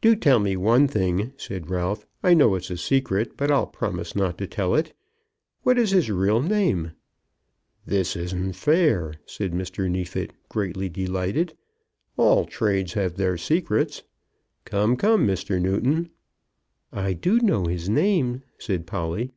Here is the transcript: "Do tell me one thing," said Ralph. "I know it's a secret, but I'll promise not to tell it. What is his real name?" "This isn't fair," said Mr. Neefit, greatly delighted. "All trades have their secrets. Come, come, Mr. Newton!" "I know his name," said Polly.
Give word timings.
"Do 0.00 0.16
tell 0.16 0.38
me 0.38 0.56
one 0.56 0.88
thing," 0.88 1.34
said 1.36 1.68
Ralph. 1.68 2.06
"I 2.22 2.32
know 2.32 2.54
it's 2.54 2.70
a 2.70 2.76
secret, 2.78 3.36
but 3.36 3.50
I'll 3.50 3.66
promise 3.66 4.16
not 4.16 4.38
to 4.38 4.46
tell 4.46 4.74
it. 4.74 4.94
What 5.62 5.76
is 5.76 5.90
his 5.90 6.10
real 6.10 6.40
name?" 6.40 6.92
"This 7.84 8.16
isn't 8.16 8.54
fair," 8.54 9.12
said 9.26 9.52
Mr. 9.52 9.90
Neefit, 9.90 10.32
greatly 10.48 10.88
delighted. 10.88 11.54
"All 12.16 12.46
trades 12.46 12.94
have 12.94 13.16
their 13.18 13.36
secrets. 13.36 14.04
Come, 14.64 14.96
come, 14.96 15.26
Mr. 15.26 15.60
Newton!" 15.60 16.08
"I 16.90 17.18
know 17.26 17.64
his 17.66 17.90
name," 17.90 18.44
said 18.58 18.86
Polly. 18.86 19.32